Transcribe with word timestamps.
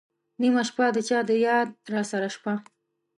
نېمه 0.41 0.63
شپه، 0.69 0.85
د 0.95 0.97
چا 1.07 1.19
د 1.29 1.31
یاد 1.45 1.69
راسره 1.93 2.29
شپه 2.35 2.53